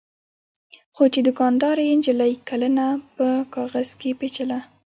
څو 0.95 1.03
چې 1.13 1.19
دوکاندارې 1.27 1.95
نجلۍ 1.97 2.33
کلنه 2.49 2.85
په 3.15 3.27
کاغذ 3.53 3.89
کې 3.99 4.09
پېچله. 4.19 4.59